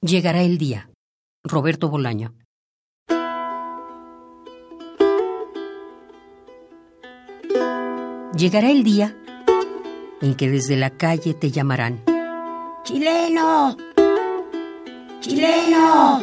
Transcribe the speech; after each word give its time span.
Llegará 0.00 0.42
el 0.42 0.58
día. 0.58 0.90
Roberto 1.42 1.88
Bolaño. 1.88 2.36
Llegará 8.36 8.70
el 8.70 8.84
día 8.84 9.16
en 10.20 10.36
que 10.36 10.48
desde 10.48 10.76
la 10.76 10.90
calle 10.90 11.34
te 11.34 11.50
llamarán. 11.50 12.04
¡Chileno! 12.84 13.76
¡Chileno! 15.18 16.22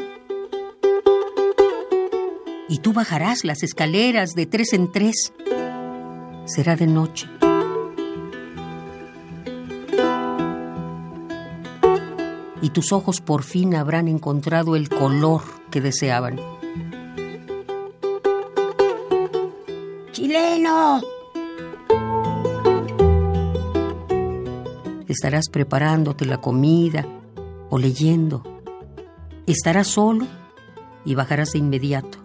Y 2.70 2.78
tú 2.78 2.94
bajarás 2.94 3.44
las 3.44 3.62
escaleras 3.62 4.36
de 4.36 4.46
tres 4.46 4.72
en 4.72 4.90
tres. 4.90 5.34
Será 6.46 6.78
de 6.78 6.88
noche. 6.88 7.28
Y 12.62 12.70
tus 12.70 12.92
ojos 12.92 13.22
por 13.22 13.44
fin 13.44 13.76
habrán 13.76 14.08
encontrado 14.08 14.76
el 14.76 14.90
color 14.90 15.42
que 15.72 15.82
deseaban. 15.82 16.40
¡Chileno! 20.12 21.02
Estarás 25.08 25.50
preparándote 25.52 26.26
la 26.26 26.42
comida 26.42 27.06
o 27.70 27.78
leyendo. 27.78 28.44
Estarás 29.46 29.88
solo 29.88 30.26
y 31.06 31.16
bajarás 31.16 31.52
de 31.52 31.60
inmediato. 31.60 32.18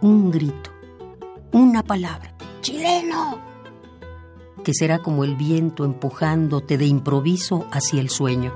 Un 0.00 0.30
grito, 0.30 0.70
una 1.52 1.82
palabra. 1.82 2.34
¡Chileno! 2.60 3.38
Que 4.62 4.74
será 4.74 4.98
como 4.98 5.24
el 5.24 5.34
viento 5.34 5.84
empujándote 5.84 6.76
de 6.76 6.86
improviso 6.86 7.66
hacia 7.72 8.00
el 8.00 8.10
sueño. 8.10 8.52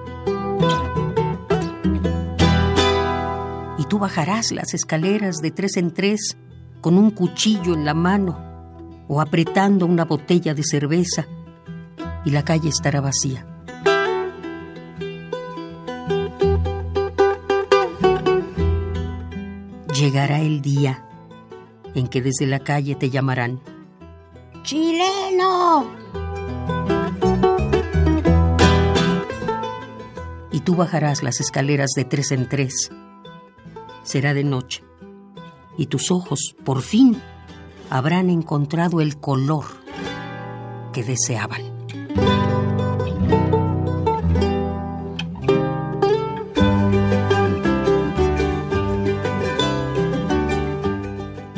Y 3.79 3.85
tú 3.85 3.99
bajarás 3.99 4.53
las 4.53 4.75
escaleras 4.75 5.37
de 5.37 5.51
tres 5.51 5.77
en 5.77 5.93
tres 5.93 6.37
con 6.81 6.99
un 6.99 7.11
cuchillo 7.11 7.75
en 7.75 7.85
la 7.85 7.95
mano 7.95 9.05
o 9.09 9.21
apretando 9.21 9.87
una 9.87 10.05
botella 10.05 10.55
de 10.55 10.63
cerveza 10.63 11.27
y 12.25 12.31
la 12.31 12.45
calle 12.45 12.69
estará 12.69 13.01
vacía. 13.01 13.47
Llegará 19.95 20.41
el 20.41 20.63
día 20.63 21.05
en 21.95 22.09
que 22.09 22.23
desde 22.23 22.47
la 22.47 22.61
calle 22.61 22.95
te 22.95 23.11
llamarán. 23.11 23.61
¡Chileno! 24.63 26.03
y 30.53 30.61
tú 30.61 30.77
bajarás 30.77 31.23
las 31.23 31.41
escaleras 31.41 31.91
de 31.97 32.05
tres 32.05 32.31
en 32.31 32.49
tres. 32.49 32.93
Será 34.13 34.35
de 34.35 34.45
noche 34.45 34.85
y 35.79 35.87
tus 35.87 36.11
ojos, 36.11 36.55
por 36.67 36.83
fin, 36.83 37.17
habrán 37.89 38.29
encontrado 38.29 39.01
el 39.01 39.17
color 39.19 39.65
que 40.93 41.03
deseaban. 41.03 41.63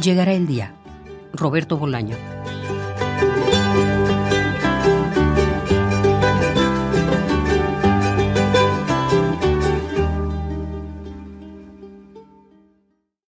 Llegará 0.00 0.34
el 0.34 0.46
día. 0.46 0.76
Roberto 1.32 1.76
Bolaño. 1.76 2.16